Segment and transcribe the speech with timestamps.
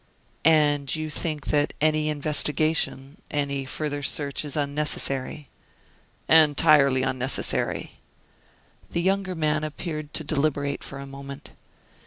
[0.43, 5.47] "And you think that any investigation any further search is unnecessary."
[6.27, 7.99] "Entirely unnecessary."
[8.93, 11.51] The younger man appeared to deliberate for a moment.